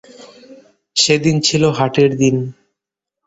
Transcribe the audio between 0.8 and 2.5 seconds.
সে দিন ছিল হাটের দিন।